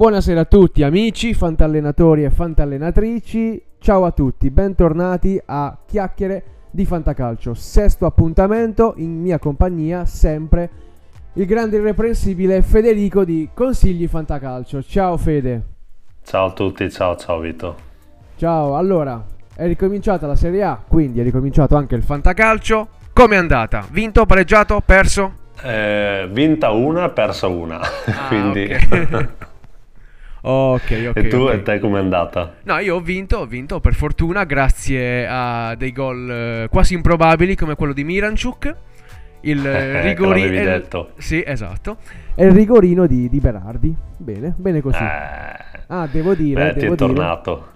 [0.00, 7.52] Buonasera a tutti amici, fantallenatori e fantallenatrici, ciao a tutti, bentornati a Chiacchiere di Fantacalcio,
[7.52, 10.70] sesto appuntamento in mia compagnia sempre
[11.34, 14.82] il grande irreprensibile Federico di Consigli Fantacalcio.
[14.82, 15.62] Ciao Fede.
[16.24, 17.76] Ciao a tutti, ciao ciao Vito.
[18.36, 19.22] Ciao, allora,
[19.54, 22.88] è ricominciata la Serie A, quindi è ricominciato anche il Fantacalcio.
[23.12, 23.86] Come è andata?
[23.90, 25.34] Vinto, pareggiato, perso?
[25.62, 27.78] Eh, vinta una, persa una.
[28.08, 28.62] Ah, quindi...
[28.62, 29.28] ok.
[30.42, 31.16] ok, ok.
[31.16, 31.52] e tu ok.
[31.52, 32.54] e te com'è andata?
[32.64, 37.54] No, io ho vinto, ho vinto per fortuna grazie a dei gol eh, quasi improbabili
[37.56, 38.74] come quello di Miranchuk.
[39.42, 40.34] Il Eh, rigorino.
[40.46, 41.10] che l'avevi detto.
[41.16, 41.96] Sì, esatto.
[42.34, 43.94] E il rigorino di, di Berardi.
[44.16, 45.02] Bene, bene così.
[45.02, 47.66] Eh, Ah, devo dire, beh, ti devo dire tornato.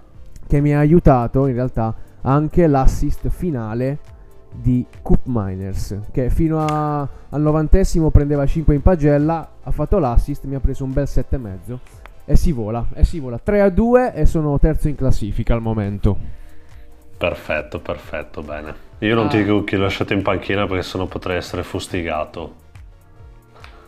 [0.46, 3.98] che mi ha aiutato in realtà anche l'assist finale
[4.52, 10.44] di Coop Miners che fino a- al novantesimo prendeva 5 in pagella, ha fatto l'assist,
[10.44, 11.78] mi ha preso un bel 7,5
[12.24, 15.60] e si vola, e si vola 3 a 2 e sono terzo in classifica al
[15.60, 16.16] momento.
[17.16, 18.74] Perfetto, perfetto, bene.
[18.98, 19.28] Io non Ah.
[19.28, 22.54] ti dico chi ho lasciato in panchina perché sennò potrei essere fustigato.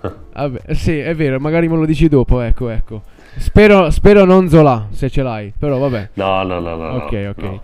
[0.33, 3.03] Vabbè, sì, è vero, magari me lo dici dopo, ecco, ecco.
[3.37, 6.11] Spero, spero non Zola, se ce l'hai, però vabbè.
[6.15, 6.89] No, no, no, no.
[7.05, 7.43] Ok, ok.
[7.43, 7.61] No,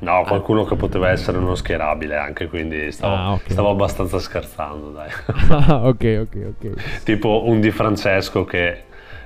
[0.00, 3.50] No, qualcuno che poteva essere uno schierabile anche, quindi stavo, Ah, ok.
[3.52, 5.08] stavo abbastanza scherzando, dai.
[5.48, 7.02] Ah, ok, ok, ok.
[7.04, 8.82] tipo un Di Francesco che...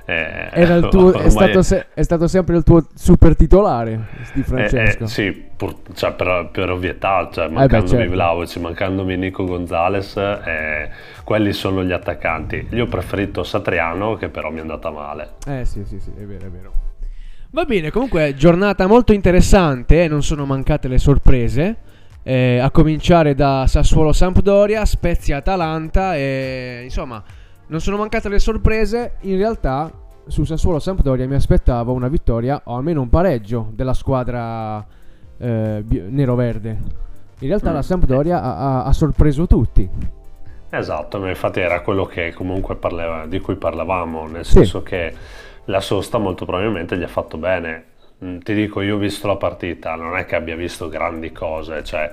[0.07, 5.03] eh, tuo, è, stato se- è stato sempre il tuo super titolare di Eh, Francesco.
[5.03, 8.09] eh, sì, pur- cioè, per, per ovvietà, cioè, beh, mancandomi certo.
[8.09, 10.89] Vlaovic, mancandomi Nico Gonzalez, eh,
[11.23, 12.67] quelli sono gli attaccanti.
[12.71, 15.35] Io ho preferito Satriano, che però mi è andata male.
[15.45, 16.71] Eh sì, sì, sì, è vero, è vero.
[17.51, 21.77] Va bene, comunque giornata molto interessante, eh, non sono mancate le sorprese.
[22.23, 27.23] eh, a cominciare da Sassuolo Sampdoria, Spezia Atalanta e insomma,
[27.67, 29.13] non sono mancate le sorprese.
[29.21, 29.91] In realtà
[30.27, 34.85] su Sassuolo Sampdoria mi aspettavo una vittoria o almeno un pareggio della squadra
[35.39, 36.77] eh, nero-verde.
[37.39, 37.73] In realtà Mm.
[37.73, 39.87] la Sampdoria ha, ha- sorpreso tutti.
[40.69, 44.53] Esatto, ma infatti era quello che comunque parleva- di cui parlavamo, nel Sì.
[44.53, 45.13] senso che
[45.65, 47.83] la sosta molto probabilmente gli ha fatto bene.
[48.25, 51.83] Mm, Ti dico, io ho visto la partita, non è che abbia visto grandi cose,
[51.83, 52.11] cioè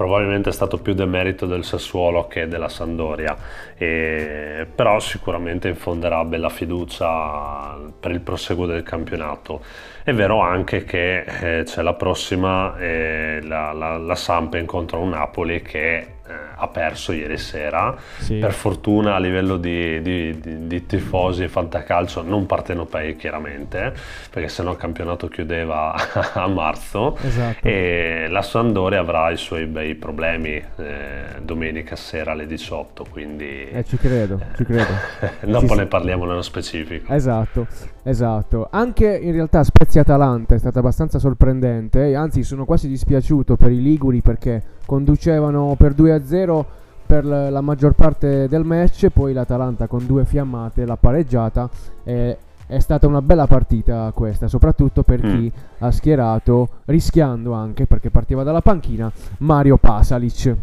[0.00, 3.36] probabilmente è stato più demerito del Sassuolo che della Sandoria,
[3.76, 9.62] e- però sicuramente infonderà bella fiducia per il proseguo del campionato.
[10.02, 15.10] È vero anche che eh, c'è la prossima, eh, la, la, la Samp incontra un
[15.10, 17.96] Napoli che eh, ha perso ieri sera.
[18.18, 18.36] Sì.
[18.36, 23.92] Per fortuna a livello di, di- di- di tifosi e fantacalcio non partenopei chiaramente,
[24.30, 25.94] perché sennò il campionato chiudeva
[26.34, 27.16] a marzo.
[27.22, 27.66] Esatto.
[27.66, 33.84] E la Sandoria avrà i suoi bei problemi eh, domenica sera alle 18, quindi Eh,
[33.84, 34.92] ci credo, ci credo.
[35.44, 37.12] dopo Ci- ne parliamo nello specifico.
[37.12, 37.66] Esatto,
[38.04, 38.68] esatto.
[38.70, 44.20] Anche in realtà Spezia-Atalanta è stata abbastanza sorprendente, anzi sono quasi dispiaciuto per i Liguri
[44.20, 46.64] perché conducevano per 2-0
[47.06, 51.68] per la maggior parte del match, poi l'Atalanta con due fiammate l'ha pareggiata.
[52.04, 52.36] e
[52.66, 55.28] è stata una bella partita questa, soprattutto per Mm.
[55.36, 60.54] chi ha schierato, rischiando anche perché partiva dalla panchina, Mario Pasalic.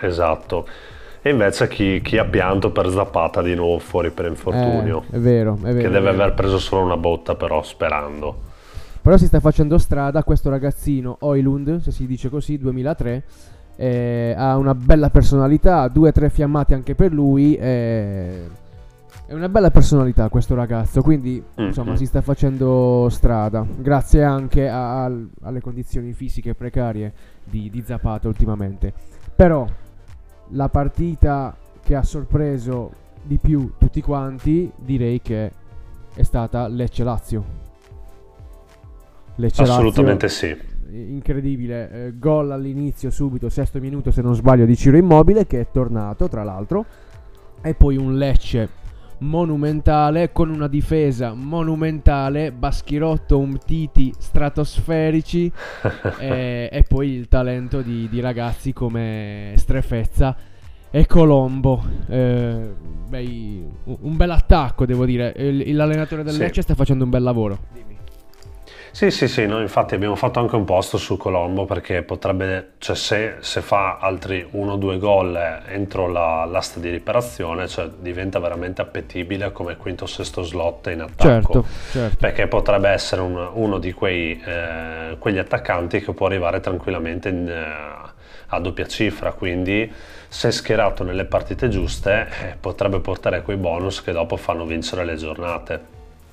[0.00, 0.66] Esatto.
[1.20, 5.18] E invece chi, chi ha pianto per Zapata di nuovo fuori per infortunio, Eh, è
[5.18, 5.80] vero, è vero.
[5.80, 8.46] che deve aver preso solo una botta però, sperando.
[9.02, 13.22] Però si sta facendo strada questo ragazzino Oilund, se si dice così, 2003.
[13.80, 17.54] Eh, ha una bella personalità, due o tre fiammate anche per lui.
[17.54, 18.46] eh,
[19.26, 21.96] è una bella personalità questo ragazzo, quindi insomma Mhm.
[21.98, 23.64] si sta facendo strada.
[23.76, 27.12] Grazie anche a- al- alle condizioni fisiche precarie
[27.44, 28.92] di, di Zapata ultimamente.
[29.36, 29.66] Però
[30.52, 32.90] la partita che ha sorpreso
[33.22, 35.52] di più tutti quanti direi che
[36.14, 37.44] è stata Lecce-Lazio.
[39.36, 40.56] Lecce-Lazio Assolutamente sì.
[40.90, 41.90] Incredibile.
[41.90, 46.28] Eh, gol all'inizio subito sesto minuto se non sbaglio di Ciro Immobile che è tornato
[46.28, 46.84] tra l'altro.
[47.62, 48.86] E poi un Lecce
[49.20, 55.50] monumentale con una difesa monumentale Baschirotto Umtiti stratosferici
[56.20, 60.36] e, e poi il talento di, di ragazzi come Strefezza
[60.90, 61.82] e Colombo.
[62.06, 62.74] Eh,
[63.08, 65.34] bei- un bel attacco devo dire.
[65.36, 66.38] Il- l'allenatore del Sì.
[66.38, 67.58] Lecce sta facendo un bel lavoro
[68.98, 72.96] Sì, sì, sì, noi infatti abbiamo fatto anche un posto su Colombo perché potrebbe, cioè
[72.96, 75.36] se, se fa altri uno o due gol
[75.68, 81.02] entro la- l'asta di riparazione, cioè diventa veramente appetibile come quinto o sesto slot in
[81.02, 81.62] attacco.
[81.62, 86.58] certo certo Perché potrebbe essere un- uno di quei, eh, quegli attaccanti che può arrivare
[86.58, 88.10] tranquillamente in, eh,
[88.48, 89.88] a doppia cifra, quindi
[90.26, 95.14] se schierato nelle partite giuste eh, potrebbe portare quei bonus che dopo fanno vincere le
[95.14, 95.80] giornate.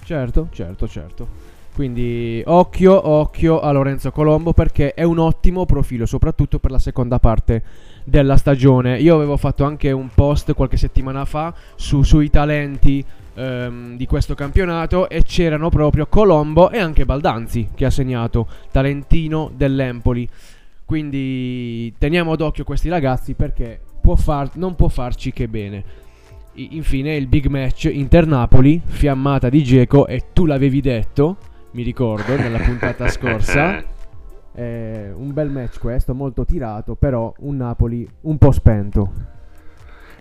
[0.03, 1.44] Certo, certo, certo.
[1.75, 7.19] Quindi occhio, occhio a Lorenzo Colombo perché è un ottimo profilo, soprattutto per la seconda
[7.19, 7.61] parte
[8.05, 8.97] della stagione.
[9.01, 14.35] Io avevo fatto anche un post qualche settimana fa su, sui talenti ehm, di questo
[14.35, 20.25] campionato e c'erano proprio Colombo e anche Baldanzi che ha segnato, talentino dell'Empoli.
[20.85, 25.83] Quindi teniamo d'occhio questi ragazzi perché può far, non può farci che bene.
[26.53, 31.35] infine il big match Inter-Napoli, fiammata di Geco e tu l'avevi detto,
[31.75, 33.93] mi ricordo, nella puntata scorsa.
[34.57, 39.11] Eh, un bel match questo, molto tirato, però un Napoli un po' spento.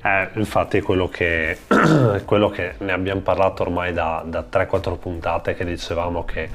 [0.03, 1.57] Eh, infatti quello che,
[2.27, 6.51] quello che ne abbiamo parlato ormai da, da 3-4 puntate che dicevamo che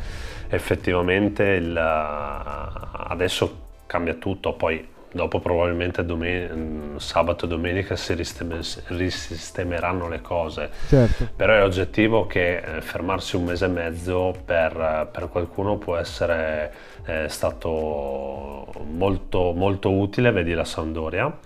[0.50, 10.08] effettivamente il, adesso cambia tutto, poi dopo probabilmente domen- sabato e domenica si ristem- risistemeranno
[10.08, 10.70] le cose.
[10.88, 11.30] Certo.
[11.36, 16.74] Però è oggettivo che eh, fermarsi un mese e mezzo per, per qualcuno può essere
[17.06, 21.38] eh, stato molto, molto utile, vedi la Sampdoria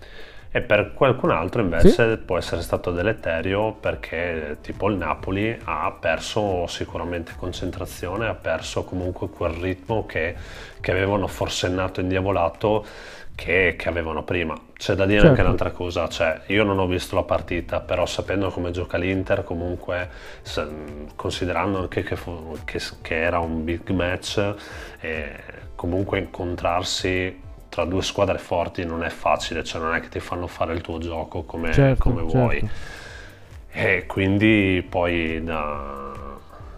[0.56, 2.18] e per qualcun altro invece sì.
[2.18, 9.30] può essere stato deleterio perché tipo il Napoli ha perso sicuramente concentrazione, ha perso comunque
[9.30, 10.36] quel ritmo che,
[10.80, 12.86] che avevano forsennato indiavolato
[13.36, 14.56] che, che, avevano prima.
[14.78, 15.30] C'è da dire certo.
[15.32, 19.44] anche un'altra cosa, cioè io non ho visto la partita, però sapendo come gioca l'Inter,
[19.44, 20.10] comunque
[20.42, 20.68] se,
[21.16, 24.56] considerando anche che, fu, che, che, era un big match,
[25.00, 25.36] eh,
[25.76, 30.46] comunque incontrarsi tra due squadre forti non è facile, cioè non è che ti fanno
[30.48, 32.60] fare il tuo gioco come, certo, come vuoi.
[32.60, 33.02] Certo.
[33.76, 36.12] E quindi poi, da,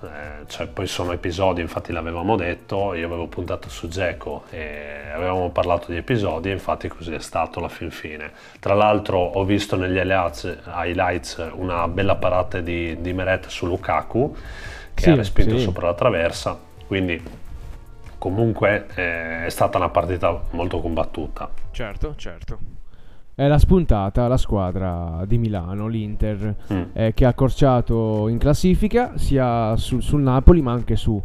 [0.06, 5.50] eh, cioè poi sono episodi, infatti l'avevamo detto, io avevo puntato su Geco e avevamo
[5.50, 8.32] parlato di episodi, infatti così è stato alla fin fine.
[8.60, 14.36] Tra l'altro ho visto negli highlights una bella parata di, di Meret su Lukaku
[14.94, 15.64] che sì, ha respinto sì.
[15.64, 16.58] sopra la traversa,
[16.88, 17.22] quindi
[18.18, 21.50] comunque eh, è stata una partita molto combattuta.
[21.72, 22.75] Certo, certo.
[23.38, 26.82] È la spuntata la squadra di Milano, l'Inter, mm.
[26.94, 31.22] eh, che ha accorciato in classifica sia sul, sul Napoli ma anche su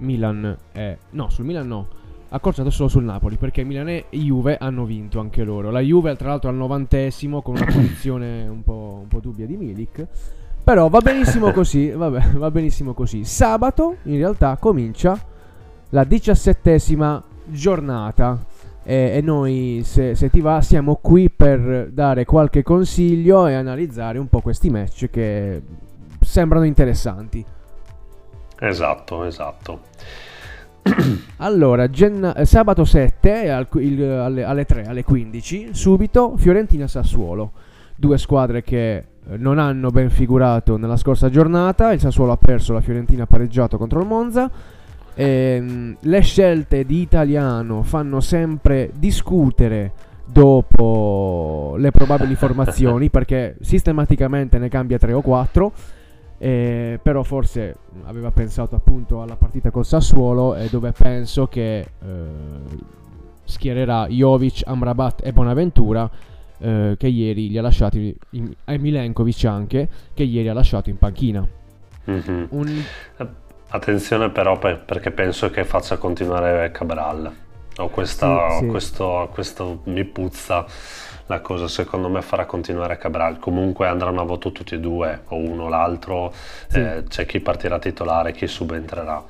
[0.00, 0.54] Milan.
[0.72, 1.88] Eh, no, sul Milan no.
[2.28, 5.70] Ha accorciato solo sul Napoli perché Milan e Juve hanno vinto anche loro.
[5.70, 9.56] La Juve, tra l'altro, al novantesimo con una posizione un po', un po' dubbia di
[9.56, 10.06] Milik.
[10.62, 11.88] Però va benissimo così.
[11.88, 13.24] Vabbè, va benissimo così.
[13.24, 15.18] Sabato in realtà comincia
[15.88, 18.52] la diciassettesima giornata.
[18.84, 24.18] E, e noi, se, se, ti va, siamo qui per dare qualche consiglio e analizzare
[24.18, 25.62] un po' questi match che
[26.20, 27.44] sembrano interessanti.
[28.58, 29.80] Esatto, esatto.
[31.38, 37.52] Allora, gen- eh, sabato 7 al, il, alle, alle 3, alle 15, subito Fiorentina-Sassuolo.
[37.96, 39.04] Due squadre che eh,
[39.36, 41.92] non hanno ben figurato nella scorsa giornata.
[41.92, 44.50] Il Sassuolo ha perso, la Fiorentina ha pareggiato contro il Monza.
[45.14, 49.92] Ehm, le scelte di italiano fanno sempre discutere
[50.26, 55.72] dopo le probabili formazioni perché sistematicamente ne cambia 3 o 4
[56.38, 61.86] eh, però forse aveva pensato appunto alla partita col Sassuolo eh, dove penso che eh,
[63.44, 66.10] schiererà Jovic, Amrabat e Bonaventura
[66.58, 70.96] eh, che ieri li ha lasciati in, e Milenkovic anche che ieri ha lasciato in
[70.96, 71.46] panchina
[72.10, 72.44] mm-hmm.
[72.48, 72.82] Un...
[73.68, 77.32] Attenzione però per, perché penso che faccia continuare Cabral.
[77.78, 78.66] Ho questa, sì, sì.
[78.66, 80.64] Questo, questo mi puzza
[81.26, 83.38] la cosa, secondo me farà continuare Cabral.
[83.38, 86.32] Comunque andranno a voto tutti e due, o uno o l'altro,
[86.68, 86.78] sì.
[86.78, 89.24] eh, c'è chi partirà titolare, chi subentrerà.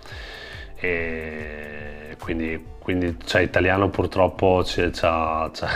[0.77, 5.07] E quindi quindi cioè, italiano purtroppo ci, ci,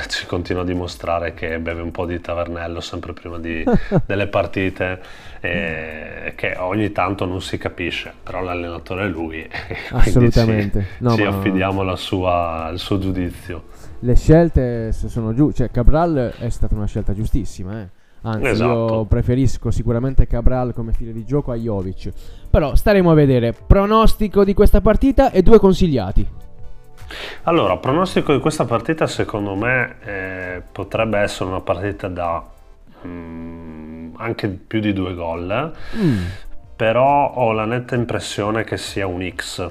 [0.09, 3.65] ci, continua a dimostrare che beve un po' di tavernello sempre prima di,
[4.05, 5.01] delle partite
[5.41, 9.47] e che ogni tanto non si capisce però l'allenatore è lui
[9.93, 13.65] assolutamente ci, no, ci affidiamo sua, il suo giudizio
[14.01, 17.89] le scelte sono giù cioè Cabral è stata una scelta giustissima eh.
[18.23, 18.71] Anzi, esatto.
[18.71, 22.11] io preferisco sicuramente Cabral come stile di gioco a Jovic.
[22.51, 23.53] Però staremo a vedere.
[23.53, 26.27] Pronostico di questa partita e due consigliati.
[27.45, 32.45] Allora, pronostico di questa partita secondo me eh, potrebbe essere una partita da
[33.07, 33.68] mm,
[34.19, 36.25] anche più di due gol, mm.
[36.77, 39.71] però ho la netta impressione che sia un X.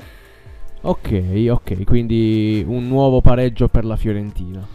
[0.82, 4.66] Ok, ok, quindi un nuovo pareggio per la Fiorentina.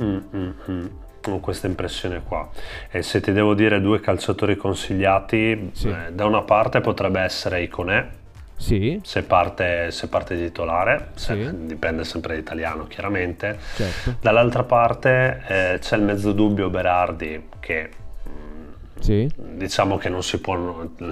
[0.00, 0.86] Mm, mm, mm.
[1.28, 2.48] Ho questa impressione qua.
[2.90, 5.88] E se ti devo dire due calciatori consigliati, sì.
[5.88, 8.20] eh, da una parte potrebbe essere Iconè
[8.62, 9.00] sì.
[9.02, 11.66] Se, parte, se parte titolare, se, sì.
[11.66, 13.58] dipende sempre dall'italiano chiaramente.
[13.74, 14.16] Certo.
[14.20, 18.01] Dall'altra parte eh, c'è il mezzo dubbio Berardi che mm,
[19.02, 19.28] Sì.
[19.56, 20.56] diciamo che non si può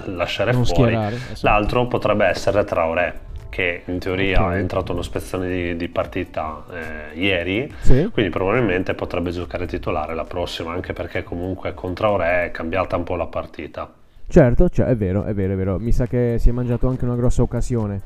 [0.05, 0.93] lasciare Non fuori.
[0.95, 1.39] esatto.
[1.41, 3.19] L'altro potrebbe essere Traoré,
[3.49, 4.53] che in teoria Ok.
[4.53, 8.09] è entrato in un'ispezione di, di partita eh, ieri, Sì.
[8.11, 13.03] quindi probabilmente potrebbe giocare titolare la prossima, anche perché comunque con Traoré è cambiata un
[13.03, 13.91] po' la partita.
[14.27, 15.77] Certo, cioè, è vero, è vero, è vero.
[15.79, 18.01] Mi sa che si è mangiato anche una grossa occasione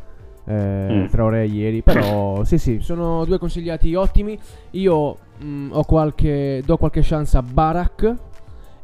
[0.47, 0.53] eh,
[0.91, 1.05] Mm.
[1.07, 1.81] Traoré ieri.
[1.83, 4.37] Però sì, sì, sono due consigliati ottimi.
[4.71, 8.13] Io mm, ho qualche, do qualche chance a Barak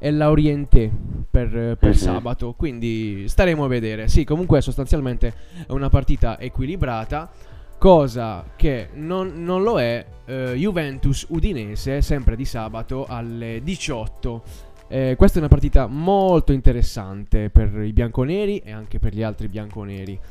[0.03, 0.91] e Laurienté
[1.29, 1.93] per, per Mhm.
[1.93, 2.53] sabato.
[2.57, 4.07] Quindi staremo a vedere.
[4.07, 5.33] Sì, comunque sostanzialmente
[5.67, 7.29] è una partita equilibrata.
[7.77, 14.43] Cosa che non, non lo è eh, Juventus Udinese, sempre di sabato alle 18.
[14.87, 19.47] Eh, questa è una partita molto interessante per i bianconeri e anche per gli altri
[19.47, 20.19] bianconeri.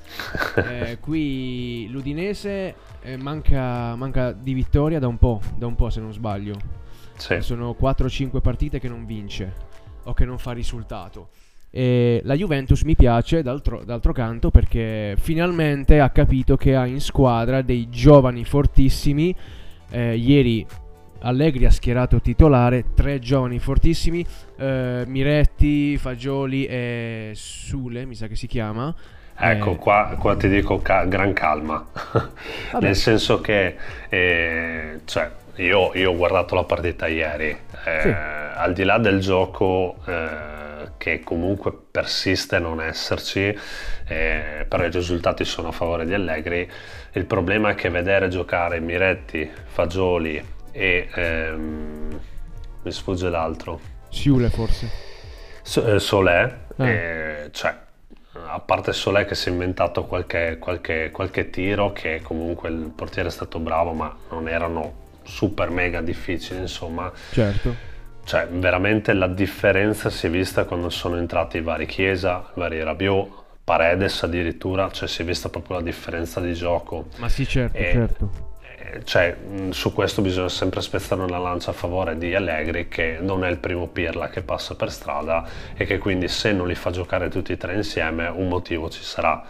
[0.60, 6.00] Eh, qui l'Udinese eh, manca, manca di vittoria da un po', da un po' se
[6.00, 6.54] non sbaglio.
[7.20, 7.40] Sì.
[7.40, 9.52] Sono 4-5 partite che non vince
[10.04, 11.28] o che non fa risultato.
[11.70, 17.00] E la Juventus mi piace d'altro, d'altro canto perché finalmente ha capito che ha in
[17.00, 19.34] squadra dei giovani fortissimi.
[19.90, 20.66] Eh, ieri
[21.22, 24.24] Allegri ha schierato titolare tre giovani fortissimi,
[24.56, 28.94] eh, Miretti, Fagioli e Sule, mi sa che si chiama.
[29.42, 31.86] Ecco, Eh, qua, qua ti dico ca- gran calma,
[32.80, 33.76] nel senso che
[34.08, 35.30] eh, cioè,
[35.62, 37.48] io, io ho guardato la partita ieri,
[37.84, 38.08] eh, Sì.
[38.54, 40.48] al di là del gioco eh,
[40.98, 43.56] che comunque persiste a non esserci,
[44.06, 46.70] eh, però i risultati sono a favore di Allegri,
[47.12, 52.20] il problema è che vedere giocare Miretti, Fagioli e ehm,
[52.82, 54.88] mi sfugge l'altro, Sule forse.
[55.62, 56.88] So- eh, Solé, Ah.
[56.88, 57.74] eh, cioè,
[58.46, 63.28] a parte Solé che si è inventato qualche, qualche- qualche tiro che comunque il portiere
[63.28, 67.10] è stato bravo, ma non erano super mega difficili, insomma.
[67.30, 67.88] Certo.
[68.24, 72.82] Cioè, veramente la differenza si è vista quando sono entrati i vari Chiesa, i vari
[72.82, 73.28] Rabiot,
[73.64, 77.08] Paredes addirittura, cioè si è vista proprio la differenza di gioco.
[77.16, 78.30] Ma sì, certo, Eh, certo.
[78.60, 83.18] Eh, Cioè, mh, su questo bisogna sempre spezzare una lancia a favore di Allegri, che
[83.20, 86.74] non è il primo Pirla che passa per strada e che quindi se non li
[86.74, 89.42] fa giocare tutti e tre insieme un motivo ci sarà.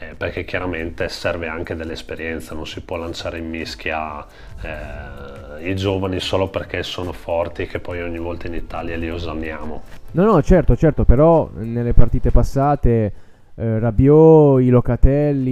[0.00, 4.24] Eh, perché chiaramente serve anche dell'esperienza, non si può lanciare in mischia
[4.62, 9.82] eh, i giovani solo perché sono forti che poi ogni volta in Italia li osanniamo.
[10.12, 13.12] No, no, certo, certo, però nelle partite passate
[13.56, 15.50] eh, Rabiot, i Locatelli,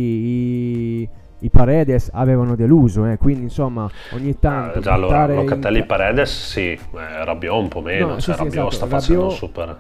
[1.02, 1.08] i,
[1.40, 5.86] i Paredes avevano deluso, eh, quindi insomma ogni tanto Eh, già allora, in Locatelli ca-
[5.86, 6.78] Paredes sì, eh,
[7.24, 9.76] Rabiot un po' meno, No, sì, cioè sì, Rabiot esatto, sta facendo un super...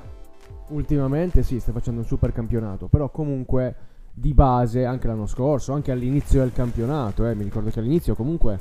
[0.68, 3.74] ultimamente sì, sta facendo un super campionato, però comunque
[4.18, 8.58] di base anche l'anno scorso, anche all'inizio del campionato, eh, mi ricordo che all'inizio comunque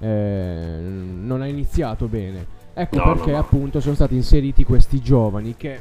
[0.00, 2.46] eh, non ha iniziato bene.
[2.74, 3.38] Ecco No, no, perché no.
[3.38, 5.80] appunto sono stati inseriti questi giovani che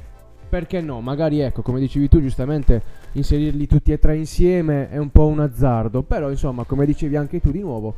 [0.50, 2.82] perché no, magari ecco, come dicevi tu giustamente,
[3.12, 7.42] inserirli tutti e tre insieme è un po' un azzardo, però insomma, come dicevi anche
[7.42, 7.94] tu di nuovo,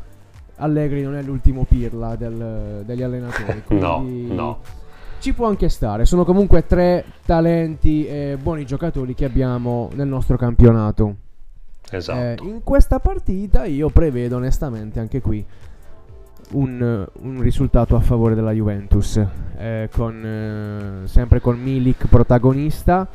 [0.56, 4.60] Allegri non è l'ultimo pirla del- degli allenatori, No, quindi no.
[5.20, 6.06] Ci può anche stare.
[6.06, 11.16] Sono comunque tre talenti e buoni giocatori che abbiamo nel nostro campionato.
[11.92, 12.20] Esatto.
[12.20, 15.46] Eh, in questa partita io prevedo onestamente anche qui
[16.52, 19.24] un, un risultato a favore della Juventus,
[19.58, 20.26] eh, con,
[21.04, 23.08] eh, sempre con Milik protagonista.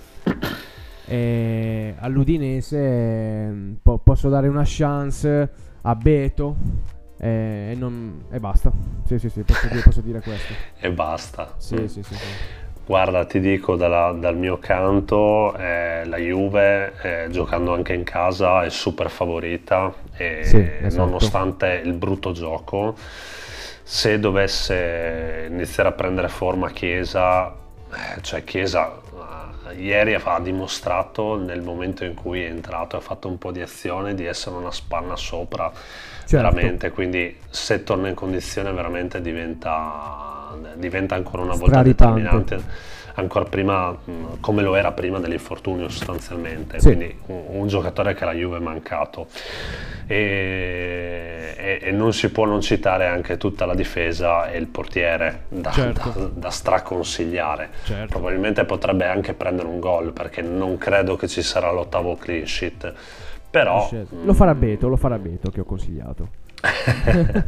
[1.06, 5.50] All'Udinese eh, po- posso dare una chance
[5.82, 6.56] a Beto
[7.71, 8.71] e, non- e basta.
[9.07, 10.54] Sì, sì, sì, posso dire, posso dire questo.
[10.78, 11.54] E basta.
[11.59, 11.87] Sì, Mm.
[11.87, 12.26] sì, sì, sì.
[12.87, 16.93] Guarda, ti dico dalla- dal mio canto, eh, la Juve,
[17.25, 21.04] eh, giocando anche in casa, è super favorita e Sì, esatto.
[21.07, 22.95] nonostante il brutto gioco,
[23.83, 27.49] se dovesse iniziare a prendere forma Chiesa,
[27.90, 29.44] eh, cioè Chiesa eh,
[29.76, 34.14] ieri ha dimostrato nel momento in cui è entrato, ha fatto un po' di azione
[34.14, 35.73] di essere una spanna sopra
[36.26, 36.37] Certo.
[36.37, 42.62] veramente, quindi se torna in condizione veramente diventa, diventa ancora una volta determinante,
[43.14, 46.87] ancora prima mh, come lo era prima dell'infortunio sostanzialmente, Sì.
[46.87, 49.26] quindi un, un giocatore che la Juve è mancato
[50.06, 55.44] e, e- e non si può non citare anche tutta la difesa e il portiere
[55.49, 56.11] da, Certo.
[56.11, 57.71] da- da straconsigliare.
[57.85, 58.06] Certo.
[58.09, 62.92] Probabilmente potrebbe anche prendere un gol perché non credo che ci sarà l'ottavo clean sheet.
[63.50, 63.88] Però
[64.25, 66.28] Lo farà Beto, lo farà Beto che ho consigliato.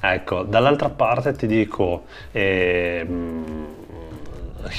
[0.00, 3.66] ecco, dall'altra parte ti dico, ehm,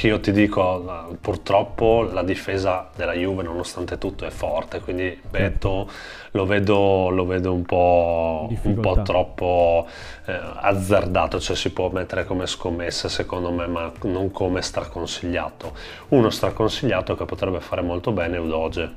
[0.03, 5.89] io ti dico, purtroppo la difesa della Juve nonostante tutto è forte, quindi Beto
[6.31, 9.87] lo vedo, lo vedo un, po', un po' troppo
[10.25, 15.73] eh, azzardato, cioè si può mettere come scommessa secondo me, ma non come straconsigliato.
[16.09, 18.95] Uno straconsigliato che potrebbe fare molto bene è Udoge.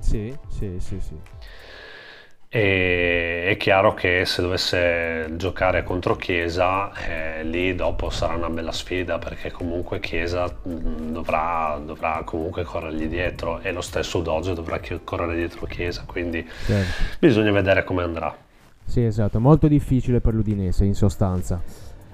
[0.00, 1.16] Sì, sì, sì, sì.
[2.56, 8.70] E è chiaro che se dovesse giocare contro Chiesa, eh, lì dopo sarà una bella
[8.70, 14.78] sfida perché comunque Chiesa mm, dovrà, dovrà comunque corrergli dietro e lo stesso Doge dovrà
[15.02, 17.16] correre dietro Chiesa, quindi certo.
[17.18, 18.32] bisogna vedere come andrà.
[18.84, 21.60] Sì, esatto, molto difficile per l'Udinese in sostanza.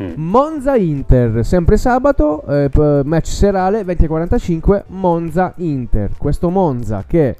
[0.03, 0.13] Mm.
[0.17, 2.71] Monza Inter, sempre sabato, eh,
[3.05, 6.13] match serale 20.45, Monza Inter.
[6.17, 7.37] Questo Monza che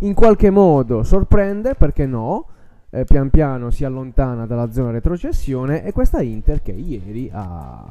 [0.00, 2.46] in qualche modo sorprende, perché no?
[2.90, 7.84] Eh, pian piano si allontana dalla zona retrocessione e questa Inter che ieri ha,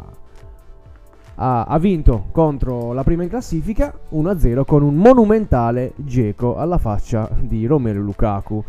[1.35, 7.29] ha, ha vinto contro la prima in classifica 1-0 con un monumentale Geco alla faccia
[7.37, 8.63] di Romero Lukaku.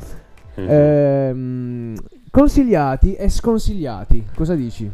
[0.58, 0.68] Mm-hmm.
[0.70, 1.94] Eh,
[2.30, 4.90] consigliati e sconsigliati, cosa dici?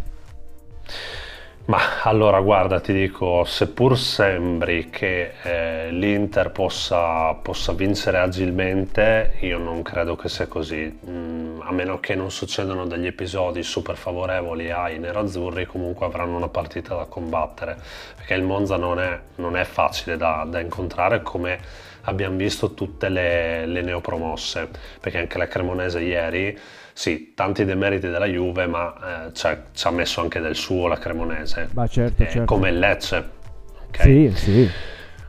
[1.67, 9.59] Ma allora guarda, ti dico, seppur sembri che eh, l'Inter possa, possa, vincere agilmente, io
[9.59, 14.73] non credo che sia così, mm, a meno che non succedano degli episodi super favorevoli
[14.73, 17.77] ai nerazzurri, comunque avranno una partita da combattere,
[18.17, 21.61] perché il Monza non è, non è facile da, da incontrare come
[22.03, 24.69] abbiamo visto tutte le, le neopromosse,
[25.01, 26.59] perché anche la Cremonese ieri
[26.93, 29.47] sì, tanti demeriti della Juve, ma eh, ci
[29.87, 31.69] ha messo anche del suo la Cremonese.
[31.73, 32.45] Ma certo, eh, certo.
[32.45, 33.31] Come il Lecce.
[33.89, 34.33] Okay?
[34.35, 34.71] Sì, sì.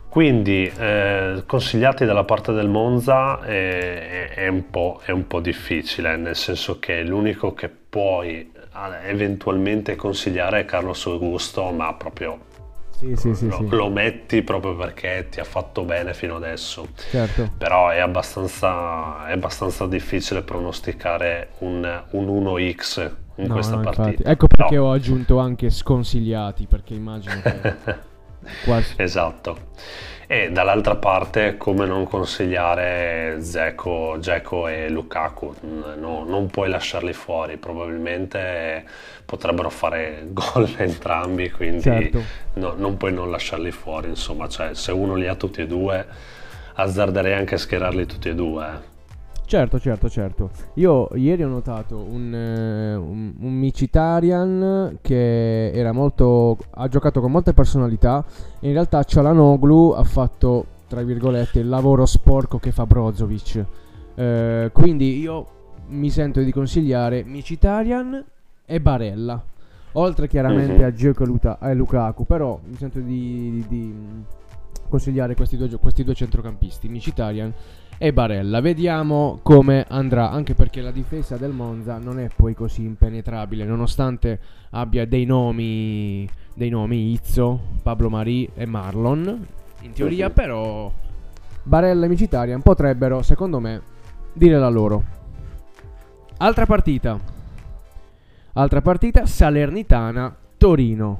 [0.09, 4.63] Quindi eh, consigliati dalla parte del Monza è, è, un
[5.05, 11.05] è, un po', difficile, nel senso che l'unico che puoi eh, eventualmente consigliare è Carlos
[11.05, 12.49] Augusto, ma proprio
[13.01, 16.87] sì, sì, sì, lo, lo, metti proprio perché ti ha fatto bene fino adesso.
[17.09, 17.51] Certo.
[17.57, 24.09] Però è abbastanza, è abbastanza difficile pronosticare un, un 1x in no, questa no, partita.
[24.09, 24.29] Infatti.
[24.29, 24.83] Ecco perché no.
[24.83, 28.09] ho aggiunto anche sconsigliati, perché immagino che...
[28.63, 28.93] quasi...
[28.97, 29.69] Esatto.
[30.27, 35.53] E dall'altra parte, come non consigliare Zeko, Dzeko e Lukaku?
[35.99, 38.85] No, non puoi lasciarli fuori, probabilmente
[39.25, 42.23] potrebbero fare gol entrambi, quindi certo.
[42.53, 44.07] no, non puoi non lasciarli fuori.
[44.07, 46.05] Insomma, cioè, se uno li ha tutti e due,
[46.75, 48.89] azzarderei anche a schierarli tutti e due.
[49.51, 49.57] Eh.
[49.57, 50.49] Certo, certo, certo.
[50.75, 57.31] Io ieri ho notato un, uh, un, un Micitarian che era molto, ha giocato con
[57.31, 58.23] molte personalità
[58.61, 63.65] e in realtà Cialanoglu ha fatto, tra virgolette, il lavoro sporco che fa Brozovic.
[64.15, 65.45] Uh, quindi io
[65.87, 68.23] mi sento di consigliare Micitarian
[68.65, 69.43] e Barella.
[69.93, 70.85] Oltre chiaramente mm-hmm.
[70.85, 71.25] a Gioco
[71.59, 73.95] e Lukaku, però mi sento di, di, di
[74.87, 77.53] consigliare questi due, questi due centrocampisti, Micitarian
[78.03, 78.61] e Barella.
[78.61, 84.39] Vediamo come andrà, anche perché la difesa del Monza non è poi così impenetrabile, nonostante
[84.71, 89.45] abbia dei nomi, dei nomi Izzo, Pablo Mari e Marlon.
[89.81, 90.91] In teoria però
[91.61, 93.79] Barella e Micitarian potrebbero, secondo me,
[94.33, 95.03] dire la loro.
[96.37, 97.19] Altra partita.
[98.53, 101.19] Altra partita Salernitana-Torino.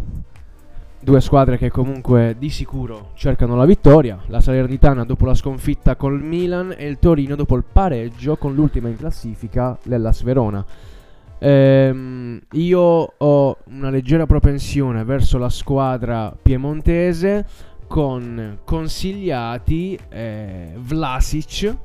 [1.03, 4.19] Due squadre che comunque di sicuro cercano la vittoria.
[4.27, 8.87] La Salernitana dopo la sconfitta col Milan e il Torino dopo il pareggio con l'ultima
[8.87, 10.63] in classifica, l'Ellas Verona.
[11.39, 17.47] Ehm, io ho una leggera propensione verso la squadra piemontese
[17.87, 21.75] con consigliati eh, Vlasic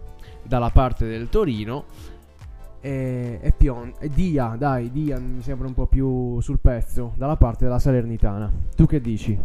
[0.42, 1.84] dalla parte del Torino
[2.86, 7.34] e, e, Pion, e Dia, dai, Dia mi sembra un po' più sul pezzo dalla
[7.34, 8.52] parte della Salernitana.
[8.76, 9.36] Tu che dici?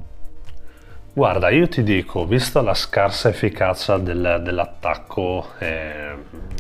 [1.14, 6.14] Guarda, io ti dico, vista la scarsa efficacia del, dell'attacco, eh,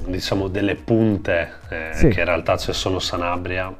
[0.08, 2.08] diciamo delle punte, eh, sì.
[2.08, 3.74] che in realtà c'è solo Sanabria,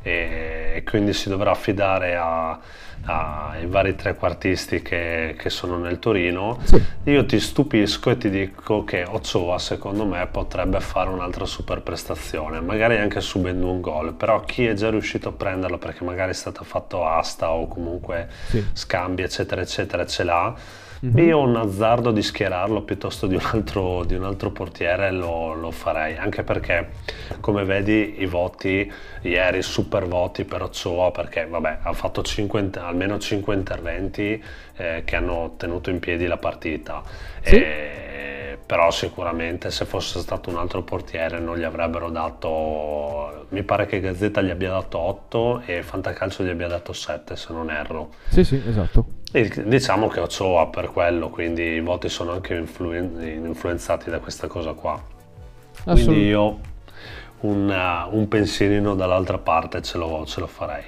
[0.00, 2.58] e, e quindi si dovrà affidare a,
[3.04, 6.82] ai vari trequartisti che, che sono nel Torino, sì.
[7.04, 12.60] io ti stupisco e ti dico che Ochoa secondo me potrebbe fare un'altra super prestazione,
[12.60, 16.34] magari anche subendo un gol, però chi è già riuscito a prenderlo perché magari è
[16.34, 18.64] stato fatto asta o comunque sì.
[18.72, 20.54] scambi eccetera eccetera ce l'ha
[21.04, 21.28] Mm-hmm.
[21.28, 25.70] Io un azzardo di schierarlo piuttosto di un altro, di un altro portiere lo, lo,
[25.70, 26.88] farei, anche perché
[27.40, 28.90] come vedi i voti
[29.22, 34.42] ieri, super voti per Ochoa, perché vabbè ha fatto 5, almeno 5 interventi
[34.76, 37.02] eh, che hanno tenuto in piedi la partita.
[37.42, 37.54] Sì.
[37.56, 43.86] E, però sicuramente se fosse stato un altro portiere non gli avrebbero dato mi pare
[43.86, 48.10] che Gazzetta gli abbia dato 8 e Fantacalcio gli abbia dato 7 se non erro
[48.28, 54.08] sì sì esatto diciamo che Ochoa per quello, quindi i voti sono anche influen- influenzati
[54.08, 55.02] da questa cosa qua.
[55.84, 56.60] Quindi io
[57.40, 60.84] un, un pensierino dall'altra parte ce lo, ce lo farei.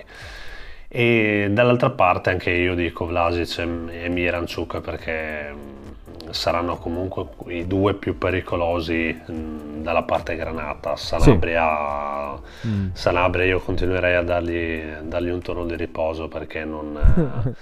[0.90, 7.92] E dall'altra parte anche io dico Vlasic e, Miranchuk perché mm, saranno comunque i due
[7.92, 10.96] più pericolosi mm, dalla parte granata.
[10.96, 12.68] Sanabria, sì.
[12.68, 12.88] mm.
[12.92, 16.98] Sanabria io continuerei a dargli, dargli, un turno di riposo perché non,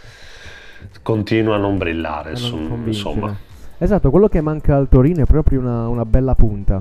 [1.02, 2.34] continua a non brillare.
[2.38, 3.36] Non insomma.
[3.78, 6.80] Esatto, quello che manca al Torino è proprio una, una bella punta.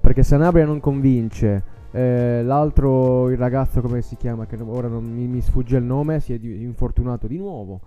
[0.00, 1.69] Perché Sanabria non convince.
[1.92, 4.46] Eh, l'altro, il ragazzo, come si chiama?
[4.46, 7.80] Che ora non mi, mi sfugge il nome, si è di, infortunato di nuovo.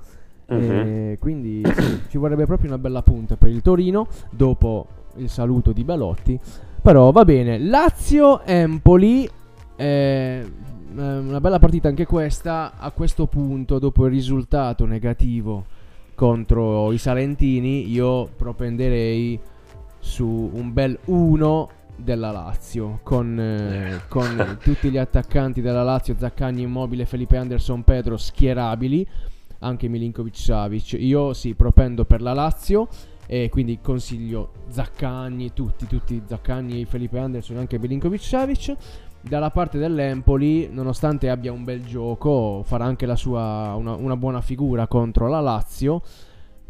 [0.45, 1.17] Uh-huh.
[1.19, 5.83] quindi sì, ci vorrebbe proprio una bella punta per il Torino dopo il saluto di
[5.83, 6.39] Belotti.
[6.81, 9.29] Però va bene, Lazio-Empoli.
[9.75, 10.45] Eh,
[10.95, 12.73] una bella partita anche questa.
[12.77, 15.65] A questo punto, dopo il risultato negativo
[16.13, 19.39] contro i Salentini, io propenderei
[19.99, 26.63] su un bel 1 della Lazio con, eh, con tutti gli attaccanti della Lazio Zaccagni
[26.63, 29.07] Immobile, Felipe Anderson, Pedro schierabili
[29.59, 30.95] anche Milinkovic Savic.
[30.99, 32.87] Io sì propendo per la Lazio
[33.25, 38.75] e quindi consiglio Zaccagni tutti, tutti Zaccagni, Felipe Anderson e anche Milinkovic Savic.
[39.21, 44.41] Dalla parte dell'Empoli nonostante abbia un bel gioco farà anche la sua una, una buona
[44.41, 46.01] figura contro la Lazio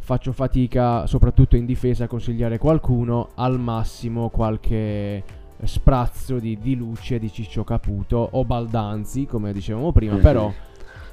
[0.04, 5.24] faccio fatica, soprattutto in difesa, a consigliare qualcuno, al massimo qualche
[5.64, 10.22] sprazzo di, di luce di Ciccio Caputo o Baldanzi, come dicevamo prima, mm-hmm.
[10.22, 10.54] però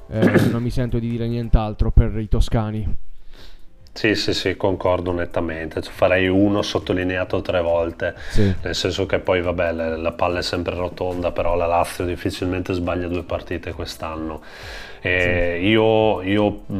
[0.09, 2.97] eh, non mi sento di dire nient'altro per i toscani.
[3.93, 5.81] Sì, sì, sì, concordo nettamente.
[5.81, 8.53] Cioè, farei uno sottolineato tre volte, sì.
[8.61, 12.73] nel senso che poi, vabbè, la, la palla è sempre rotonda, però la Lazio difficilmente
[12.73, 14.41] sbaglia due partite quest'anno.
[15.03, 15.65] E sì.
[15.67, 16.75] Io, io mh,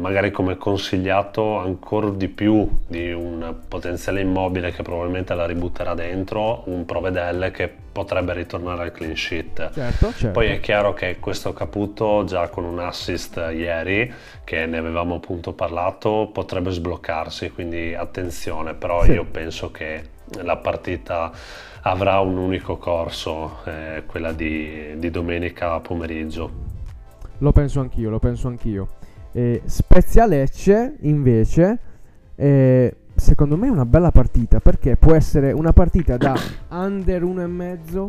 [0.00, 6.62] magari come consigliato ancora di più di un potenziale immobile che probabilmente la ributterà dentro,
[6.66, 9.70] un Provedelle che potrebbe ritornare al clean sheet.
[9.72, 10.30] Certo, certo.
[10.30, 14.12] Poi è chiaro che questo Caputo già con un assist ieri,
[14.44, 19.12] che ne avevamo appunto parlato, potrebbe sbloccarsi, quindi attenzione, però sì.
[19.12, 20.02] io penso che
[20.42, 21.30] la partita
[21.82, 26.63] avrà un unico corso, eh, quella di, di domenica pomeriggio.
[27.44, 28.88] Lo penso anch'io, lo penso anch'io.
[29.32, 31.78] Eh, Spezia Lecce, invece,
[32.36, 36.34] eh, secondo me è una bella partita perché può essere una partita da
[36.70, 38.08] under 1,5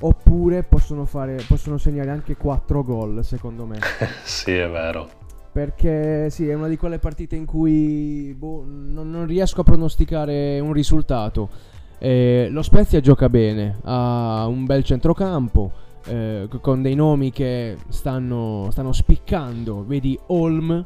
[0.00, 3.78] oppure possono, fare, possono segnare anche 4 gol, secondo me.
[4.24, 5.08] sì, è vero.
[5.52, 10.58] Perché sì, è una di quelle partite in cui boh, non, non, riesco a pronosticare
[10.58, 11.48] un risultato.
[11.98, 18.68] Eh, lo Spezia gioca bene, ha un bel centrocampo eh, con dei nomi che stanno,
[18.70, 19.84] stanno spiccando.
[19.84, 20.84] Vedi Olm,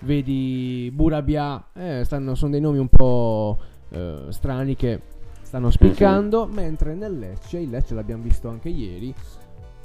[0.00, 3.58] vedi Burabia, eh, stanno, sono dei nomi un po'
[3.90, 5.00] eh, strani che
[5.42, 6.46] stanno spiccando.
[6.46, 6.54] Mm-hmm.
[6.54, 9.14] Mentre nel Lecce, il Lecce l'abbiamo visto anche ieri.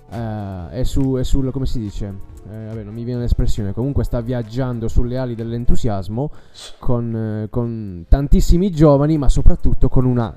[0.10, 2.06] Uh, è, su, è sul come si dice
[2.50, 6.32] eh, vabbè non mi viene l'espressione comunque sta viaggiando sulle ali dell'entusiasmo
[6.80, 10.34] con, eh, con tantissimi giovani ma soprattutto con una,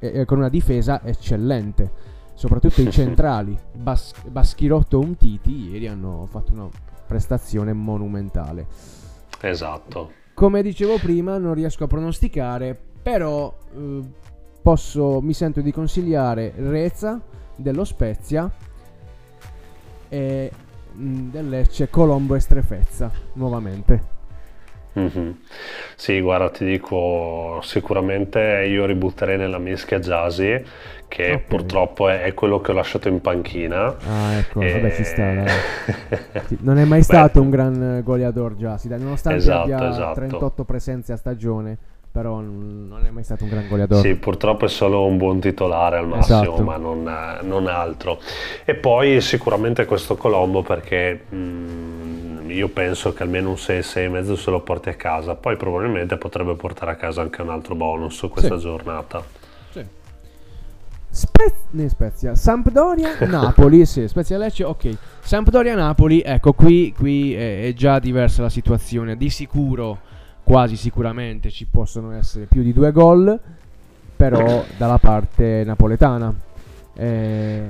[0.00, 6.52] eh, con una difesa eccellente soprattutto i centrali, Bas- Baschirotto e Umtiti, ieri hanno fatto
[6.52, 6.68] una
[7.06, 8.66] prestazione monumentale.
[9.40, 10.12] Esatto.
[10.34, 14.00] Come dicevo prima, non riesco a pronosticare, però eh,
[14.62, 17.20] posso, mi sento di consigliare Reza
[17.56, 18.50] dello Spezia
[20.08, 20.52] e
[20.92, 24.20] mh, mm, del Lecce Colombo e Strefezza nuovamente.
[24.98, 25.30] Mm-hmm.
[25.96, 30.62] Sì, guarda, ti dico, sicuramente io ributterei nella mischia Jasi,
[31.08, 31.40] che okay.
[31.40, 33.96] purtroppo è, è, quello che ho lasciato in panchina.
[34.06, 34.72] Ah, ecco, e...
[34.72, 35.44] vabbè, ci sta.
[36.60, 40.14] non è mai stato Beh, un gran goleador Jasi, nonostante esatto, abbia esatto.
[40.14, 41.78] 38 presenze a stagione
[42.12, 44.02] però non è mai stato un gran goleador.
[44.02, 46.62] Sì, purtroppo è solo un buon titolare al massimo, esatto.
[46.62, 48.20] ma non, non, altro.
[48.66, 52.01] E poi sicuramente questo Colombo perché mh, mm,
[52.52, 56.92] io penso che almeno un 6-6,5 se lo porti a casa, poi probabilmente potrebbe portare
[56.92, 58.62] a casa anche un altro bonus questa sì.
[58.62, 59.22] giornata.
[59.70, 59.84] Sì.
[61.10, 64.96] Spe- Spezia, Sampdoria, Napoli, sì, Spezia Lecce, ok.
[65.20, 69.98] Sampdoria, Napoli, ecco qui, qui è, è già diversa la situazione, di sicuro
[70.42, 73.38] quasi sicuramente ci possono essere più di due gol,
[74.16, 76.50] però dalla parte napoletana.
[76.94, 77.68] Eh,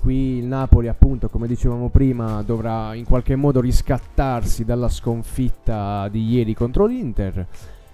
[0.00, 6.28] qui il Napoli, appunto, come dicevamo prima, dovrà in qualche modo riscattarsi dalla sconfitta di
[6.30, 7.46] ieri contro l'Inter.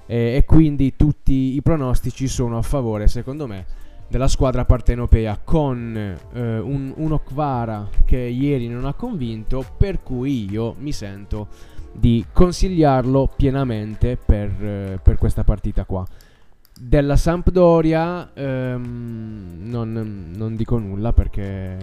[0.06, 3.64] Eh, e quindi tutti i pronostici sono a favore, secondo me,
[4.08, 10.48] della squadra partenopea con eh, un, un Okvara che ieri non ha convinto, per cui
[10.48, 11.48] io mi sento
[11.92, 16.06] di consigliarlo pienamente per, eh, per questa partita qua.
[16.78, 21.78] Della Sampdoria ehm, non, non, dico nulla perché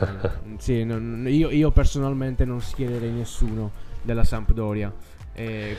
[0.56, 4.90] sì, non, io, io, personalmente non schiererei nessuno della Sampdoria
[5.34, 5.76] e,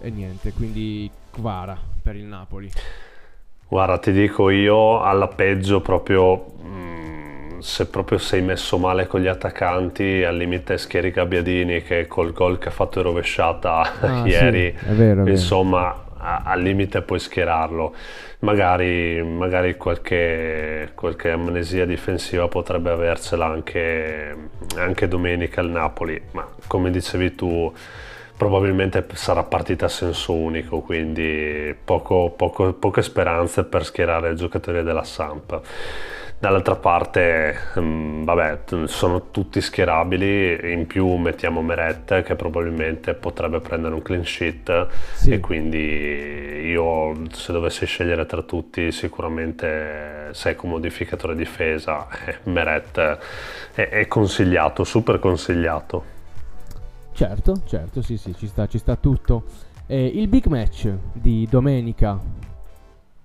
[0.00, 2.70] e niente, quindi Kvara per il Napoli.
[3.68, 9.26] Guarda, ti dico io alla peggio proprio mm, se proprio sei messo male con gli
[9.26, 14.74] attaccanti, al limite schieri Gabbiadini che col gol che ha fatto in rovesciata ah, ieri,
[14.78, 17.94] sì, è vero, è insomma, al limite puoi schierarlo.
[18.40, 24.36] Magari, magari qualche, qualche, amnesia difensiva potrebbe avercela anche,
[24.76, 27.72] anche domenica il Napoli, ma come dicevi tu
[28.36, 34.82] probabilmente sarà partita a senso unico, quindi poco, poco, poche speranze per schierare i giocatori
[34.82, 35.60] della Samp.
[36.38, 43.94] Dall'altra parte, mh, vabbè, sono tutti schierabili, in più mettiamo Meret che probabilmente potrebbe prendere
[43.94, 45.30] un clean sheet sì.
[45.30, 53.18] e quindi io se dovessi scegliere tra tutti sicuramente sei come modificatore difesa, eh, Meret
[53.72, 56.04] è, è consigliato, super consigliato.
[57.12, 59.44] Certo, certo, sì, sì, ci sta, ci sta tutto.
[59.86, 62.20] Eh, il big match di domenica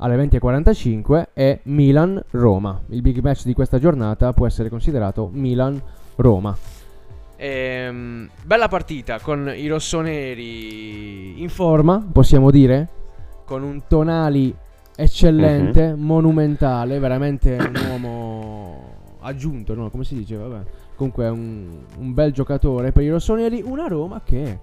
[0.02, 2.82] alle 20.45 è Milan-Roma.
[2.90, 6.58] Il big match di questa giornata può essere considerato Milan-Roma.
[7.38, 12.88] Ehm, bella partita con i rossoneri in forma, possiamo dire,
[13.46, 14.56] con un Tonali
[14.96, 15.98] eccellente, uh-huh.
[15.98, 19.90] monumentale, veramente un uomo aggiunto, no?
[19.90, 20.36] Come si dice?
[20.36, 20.62] Vabbè
[21.02, 23.64] comunque è un, un bel giocatore per i rossoneri.
[23.66, 24.60] Una Roma che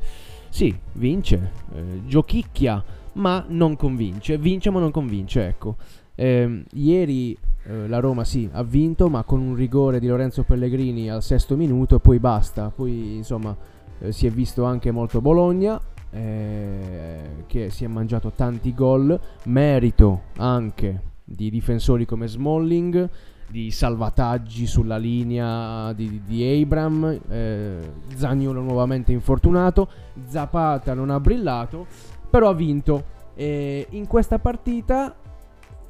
[0.49, 2.83] sì, vince, eh, giochicchia,
[3.19, 4.39] ma non convince.
[4.39, 5.77] Vince ma non convince, ecco.
[6.15, 11.11] Eh, ieri eh, la Roma sì, ha vinto, ma con un rigore di Lorenzo Pellegrini
[11.11, 12.73] al sesto minuto e poi basta.
[12.75, 13.57] Poi insomma
[14.01, 15.81] eh, si è visto anche molto Bologna.
[16.11, 23.11] Eh, che si è mangiato tanti gol, merito anche di difensori come Smalling,
[23.51, 29.89] di salvataggi sulla linea di, di Abram, eh, Zagnolo nuovamente infortunato,
[30.27, 31.87] Zapata non ha brillato,
[32.29, 33.17] però ha vinto.
[33.35, 35.15] E in questa partita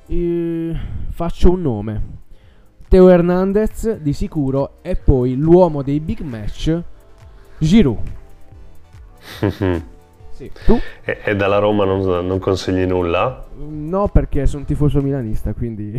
[0.07, 0.77] eh,
[1.11, 2.03] faccio un nome.
[2.89, 6.81] Teo Hernandez di sicuro e poi l'uomo dei big match,
[7.59, 7.99] Giroud.
[10.39, 10.51] Sì.
[10.65, 10.79] Tu?
[11.03, 13.45] E, e, dalla Roma non, non, consigli nulla?
[13.57, 15.99] No, perché sono tifoso milanista, quindi...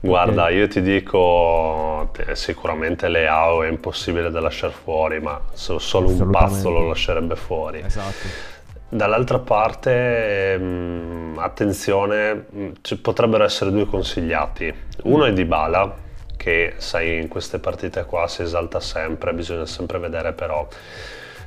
[0.00, 0.56] Guarda, okay.
[0.56, 6.88] io ti dico, sicuramente Leao è impossibile da lasciare fuori, ma solo un pazzo lo
[6.88, 7.80] lascerebbe fuori.
[7.80, 8.54] Esatto.
[8.88, 14.72] Dall'altra parte, mh, mm, attenzione, mh, mm, ci potrebbero essere due consigliati.
[15.04, 15.94] Uno è Dybala,
[16.36, 20.68] che sai in queste partite qua si esalta sempre, bisogna sempre vedere però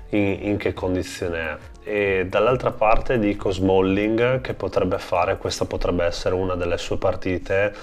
[0.10, 1.58] in, in che condizione è.
[1.84, 7.74] E dall'altra parte dico Smalling che potrebbe fare, questa potrebbe essere una delle sue partite,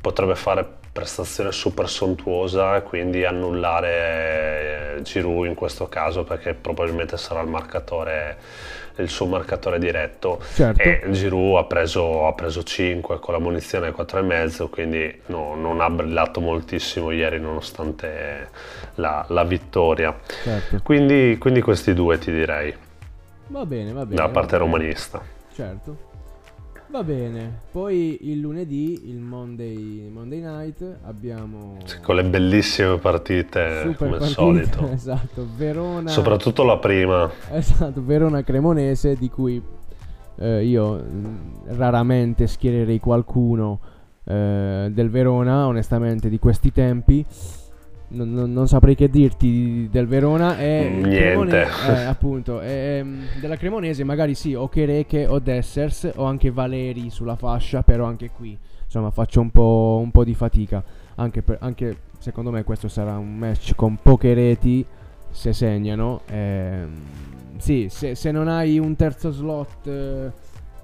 [0.00, 7.16] potrebbe fare prestazione super sontuosa e quindi annullare eh, Giroud in questo caso perché probabilmente
[7.16, 8.38] sarà il marcatore
[9.00, 10.40] il suo marcatore diretto.
[10.54, 10.82] Certo.
[10.82, 15.90] e Giroud ha preso, ha preso 5 con la munizione 4,5 quindi no, non ha
[15.90, 18.48] brillato moltissimo ieri nonostante
[18.96, 20.18] la, la vittoria.
[20.42, 20.80] Certo.
[20.82, 22.74] quindi, quindi, questi due ti direi.
[23.48, 25.20] Va bene va bene dalla parte romanista.
[25.54, 26.09] Certo
[26.90, 31.76] Va bene, poi il lunedì, il Monday, Monday Night, abbiamo...
[32.02, 34.88] Con le bellissime partite, Super come partite, solito.
[34.90, 36.10] Esatto, Verona...
[36.10, 37.30] Soprattutto la prima.
[37.52, 39.62] Esatto, Verona Cremonese, di cui
[40.38, 41.36] eh, io mm,
[41.76, 43.78] raramente schiererei qualcuno
[44.24, 47.24] eh, del Verona, onestamente, di questi tempi
[48.10, 51.66] non, non, non, saprei che dirti del Verona e niente.
[51.90, 53.04] Eh, appunto e,
[53.40, 58.30] della Cremonese magari sì o Chereche o Dessers o anche Valeri sulla fascia però anche
[58.30, 60.82] qui insomma faccio un po', un po di fatica.
[61.16, 64.84] Anche, per, anche, secondo me questo sarà un match con poche reti
[65.30, 66.86] se segnano eh,
[67.58, 70.30] sì se, se, non hai un terzo slot eh,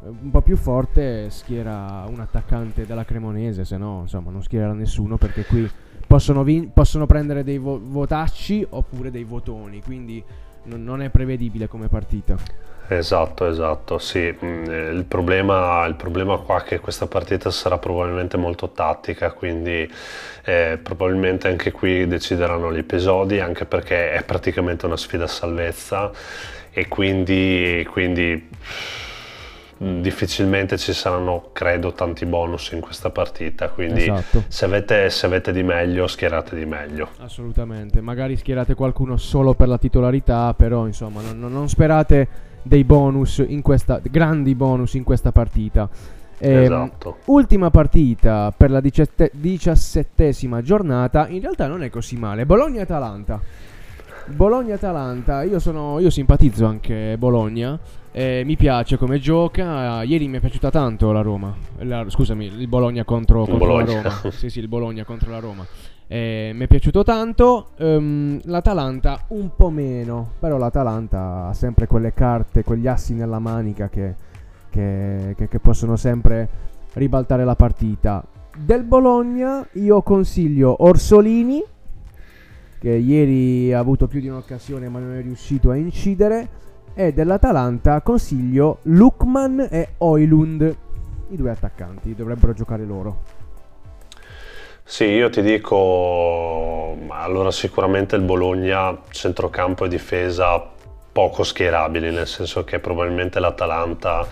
[0.08, 5.16] un po' più forte schiera un attaccante della Cremonese se no insomma non schiererà nessuno
[5.16, 5.68] perché qui
[6.06, 10.22] possono, vin- possono prendere dei vo- votacci oppure dei votoni, quindi
[10.64, 12.36] n- non è prevedibile come partita.
[12.88, 14.32] Esatto, esatto, sì.
[14.44, 14.64] Mm,
[14.96, 19.90] il problema, il problema qua è che questa partita sarà probabilmente molto tattica, quindi
[20.44, 26.12] eh, probabilmente anche qui decideranno gli episodi, anche perché è praticamente una sfida a salvezza
[26.70, 28.48] e quindi, quindi
[29.78, 34.44] difficilmente ci saranno, credo, tanti bonus in questa partita, quindi Esatto.
[34.48, 37.10] se, avete, se avete di meglio, schierate di meglio.
[37.18, 42.28] Assolutamente, magari schierate qualcuno solo per la titolarità, però insomma non, non- sperate
[42.62, 45.88] dei bonus in questa, grandi bonus in questa partita.
[46.38, 47.18] Ehm, Esatto.
[47.26, 53.40] Ultima partita per la diciatte- diciassettesima giornata, in realtà non è così male, Bologna-Atalanta.
[54.34, 57.78] Bologna-Atalanta, io, sono, io simpatizzo anche Bologna,
[58.12, 62.66] eh, mi piace come gioca, ieri mi è piaciuta tanto la Roma, La- scusami, il
[62.68, 64.02] Bologna contro, contro la Bologna.
[64.02, 65.66] Roma, sì sì il Bologna contro la Roma.
[66.08, 72.12] Eh, mi è piaciuto tanto, ehm, l'Atalanta un po' meno, però l'Atalanta ha sempre quelle
[72.14, 74.14] carte, quegli assi nella manica che,
[74.70, 76.48] che- che- che possono sempre
[76.94, 78.24] ribaltare la partita.
[78.56, 81.62] Del Bologna io consiglio Orsolini,
[82.78, 86.48] che ieri ha avuto più di un'occasione ma non è riuscito a incidere,
[86.94, 90.76] e dell'Atalanta consiglio Lukman e Oilund,
[91.28, 93.34] i due attaccanti, dovrebbero giocare loro.
[94.82, 100.74] Sì, io ti dico, allora sicuramente il Bologna centrocampo e difesa
[101.10, 104.26] poco schierabili, nel senso che probabilmente l'Atalanta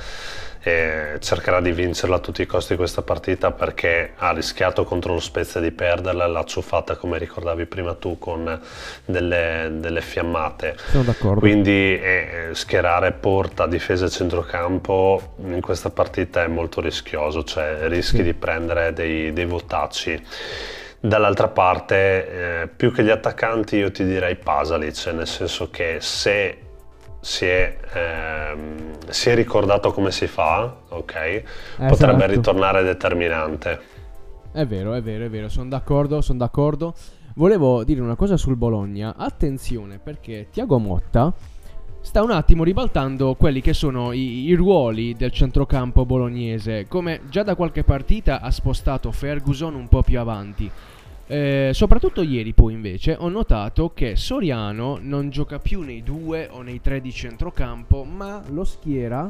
[0.64, 5.20] eh, cercherà di vincerla a tutti i costi questa partita perché ha rischiato contro lo
[5.20, 8.60] Spezia di perderla, l'ha ciuffata come ricordavi prima tu con
[9.04, 10.76] delle, delle fiammate.
[10.90, 11.40] Sono d'accordo.
[11.40, 18.16] Quindi eh, schierare porta, difesa e centrocampo in questa partita è molto rischioso, cioè rischi
[18.16, 18.22] Sì.
[18.22, 20.22] di prendere dei, dei votacci.
[21.00, 26.58] Dall'altra parte, eh, più che gli attaccanti, io ti direi Pasalic, nel senso che se
[27.24, 31.42] si è, ehm, si è ricordato come si fa, ok,
[31.86, 32.26] potrebbe Esatto.
[32.26, 33.80] ritornare determinante.
[34.52, 36.94] È vero, è vero, è vero, sono d'accordo, sono d'accordo.
[37.36, 39.14] Volevo dire una cosa sul Bologna.
[39.16, 41.32] Attenzione perché Tiago Motta
[42.00, 46.86] sta un attimo ribaltando quelli che sono i, i ruoli del centrocampo bolognese.
[46.86, 50.70] Come già da qualche partita ha spostato Ferguson un po' più avanti.
[51.26, 56.62] Eh, soprattutto ieri poi invece ho notato che Soriano non gioca più nei due o
[56.62, 59.28] nei tre di centrocampo, ma lo schiera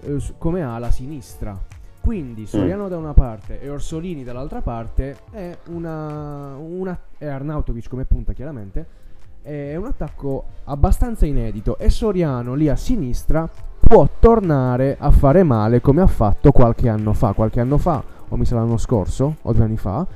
[0.00, 1.58] eh, come ala sinistra.
[2.00, 8.04] Quindi Soriano da una parte e Orsolini dall'altra parte è una, una e Arnautovic come
[8.04, 8.96] punta chiaramente
[9.42, 15.80] è un attacco abbastanza inedito e Soriano lì a sinistra può tornare a fare male
[15.80, 17.32] come ha fatto qualche anno fa.
[17.32, 20.06] Qualche anno fa, o mi sa l'anno scorso, o due anni fa,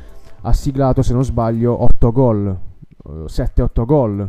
[0.42, 4.28] ha siglato se non sbaglio 8 gol, eh, 7-8 gol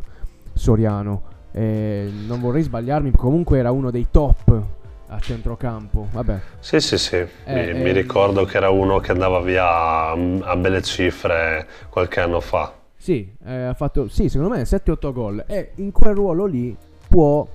[0.54, 1.32] Soriano.
[1.52, 4.62] E non vorrei sbagliarmi, comunque era uno dei top
[5.08, 6.08] a centrocampo.
[6.12, 9.66] Vabbè, Sì, sì, sì, mi, Eh, mi eh, ricordo che era uno che andava via
[9.68, 12.74] a, a belle cifre qualche anno fa.
[12.96, 16.76] Sì, eh, ha fatto, sì, secondo me 7-8 gol e in quel ruolo lì
[17.08, 17.46] può,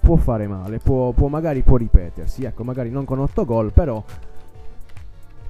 [0.00, 4.02] può fare male, può, può- magari può ripetersi, ecco, magari non con 8 gol, però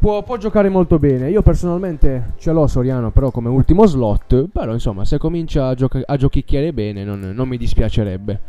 [0.03, 1.31] può, può giocare molto bene.
[1.31, 6.03] Io personalmente ce l'ho Soriano però come ultimo slot, però insomma se comincia a, gioca-
[6.05, 8.41] a giochicchiare bene non, non mi dispiacerebbe.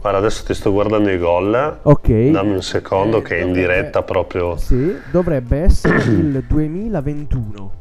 [0.00, 1.78] Guarda, adesso ti sto guardando i gol.
[1.82, 2.08] Ok.
[2.30, 4.56] Dammi un secondo Eh, che in dovrebbe- diretta proprio...
[4.56, 7.72] Sì, dovrebbe essere il 2021.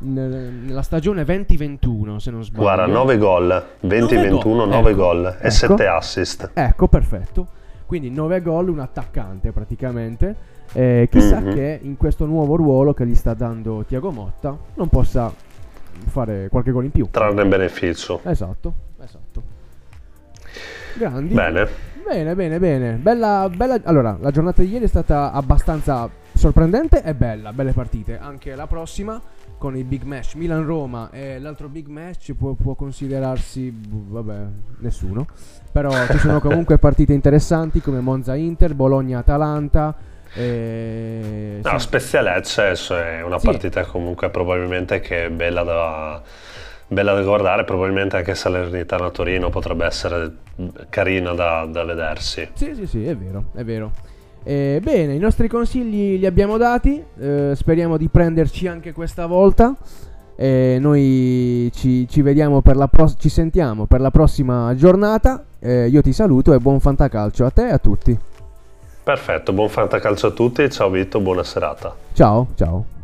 [0.00, 2.62] Nel- Nella stagione 2021, se non sbaglio.
[2.62, 5.50] Guarda, 9 gol, 20-21, gol, 9 ecco, gol e ecco.
[5.50, 6.50] 7 assist.
[6.54, 7.46] Ecco, perfetto.
[7.84, 10.36] Quindi 9 gol, un attaccante praticamente.
[10.72, 11.54] Eh, chissà Mhm.
[11.54, 15.32] che in questo nuovo ruolo che gli sta dando Tiago Motta non possa
[16.06, 17.08] fare qualche gol in più.
[17.10, 18.20] Trarne beneficio.
[18.24, 19.42] Esatto, esatto.
[20.96, 21.34] Grandi.
[21.34, 21.68] Bene.
[22.06, 22.92] Bene, bene, bene.
[22.94, 23.78] Bella, bella.
[23.84, 27.52] Allora, la giornata di ieri è stata abbastanza sorprendente e bella.
[27.52, 28.18] Belle partite.
[28.18, 29.20] Anche la prossima
[29.58, 33.70] con il big match Milan-Roma e l'altro big match può, può considerarsi.
[33.70, 34.36] b- Vabbè,
[34.78, 35.26] nessuno.
[35.70, 39.94] Però ci sono comunque partite interessanti come Monza-Inter, Bologna-Atalanta.
[40.34, 41.60] E...
[41.62, 41.78] No, sì.
[41.78, 43.46] Spezia Lecce è una Sì.
[43.46, 46.22] partita comunque probabilmente che è bella da,
[46.86, 50.32] bella da guardare, probabilmente anche Salernitana Torino potrebbe essere
[50.88, 52.48] carina da, da vedersi.
[52.54, 53.90] Sì, sì, sì, è vero, è vero.
[54.44, 59.74] Eh, bene, i nostri consigli li abbiamo dati, eh, speriamo di prenderci anche questa volta.
[60.40, 65.44] Eh, noi ci, ci vediamo per la pros- ci sentiamo per la prossima giornata.
[65.58, 68.16] Eh, io ti saluto e buon fantacalcio a te e a tutti.
[69.08, 71.96] Perfetto, buon fantacalcio a tutti, ciao Vito, buona serata.
[72.12, 72.97] Ciao, ciao.